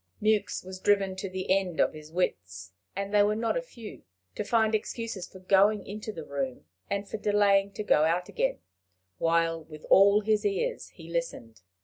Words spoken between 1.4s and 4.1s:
end of his wits, and they were not a few,